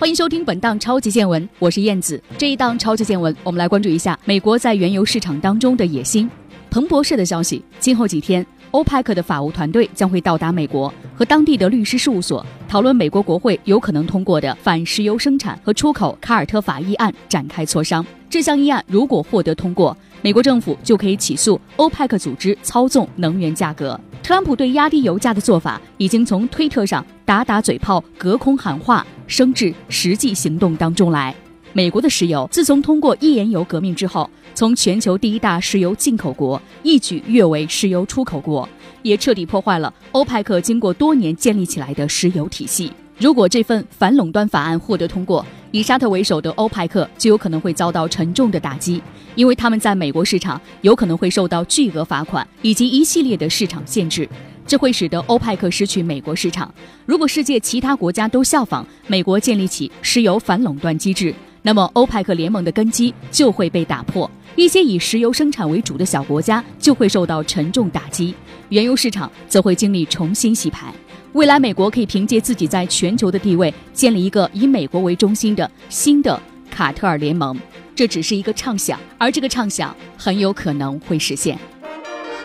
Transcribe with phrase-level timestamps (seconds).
[0.00, 2.22] 欢迎收听本档超级见闻，我是燕子。
[2.38, 6.30] 这一档超级见闻，我们来关注一下美国在原油市场当中的野心。
[6.70, 18.04] 彭博社的消息，今后几天，欧派克的法务团队将会到达美国，和当地的律师事务所讨论美国国会有可能通过的反石油生产和出口卡尔特法议案展开磋商。
[18.28, 23.98] 这项议案如果获得通过，美国政府就可以起诉欧派克组织操纵能源价格。
[24.22, 31.34] 特朗普对压低油价的做法，已经从推特上打打嘴炮、隔空喊话，升至实际行动当中来。
[31.78, 38.68] 美国的石油自从通过页岩油革命之后，从全球第一大石油进口国一举跃为石油出口国，
[39.02, 42.92] 也彻底破坏了欧派克经过多年建立起来的石油体系。
[43.18, 49.00] 如果这份反垄断法案获得通过，以沙特为首的欧派克就有可能会遭到沉重的打击，
[49.36, 54.28] 因为他们在美国市场有可能会受到巨额罚款以及一系列的市场限制，
[54.66, 56.74] 这会使得欧派克失去美国市场。
[57.06, 68.34] 如果世界其他国家都效仿美国建立起石油反垄断机制，那么欧派克联盟的根基就会被打破，一些以石油生产为主的小国家就会受到沉重打击，
[68.68, 70.92] 原油市场则会经历重新洗牌。
[71.32, 77.56] 未来，美国可以凭借自己在全球的地位，建立一个以美国为中心的新的卡特尔联盟。
[77.94, 81.58] 这只是一个畅想，而这个畅想很有可能会实现。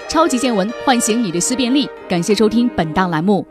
[0.09, 1.87] 超级见闻，唤醒你的思辨力。
[2.09, 3.45] 感谢收听本档栏目，